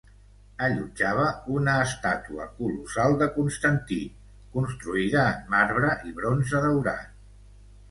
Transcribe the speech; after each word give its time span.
Allotjava 0.67 1.25
una 1.57 1.75
estàtua 1.89 2.47
colossal 2.61 3.19
de 3.21 3.29
Constantí 3.37 3.99
construïda 4.57 5.29
en 5.37 5.47
marbre 5.55 5.95
i 6.13 6.19
bronze 6.19 6.67
daurat. 6.69 7.17